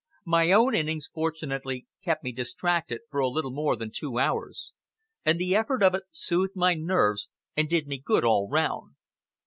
[0.25, 4.73] My own innings fortunately kept me distracted for a little more than two hours,
[5.23, 8.95] and the effort of it soothed my nerves and did me good all round.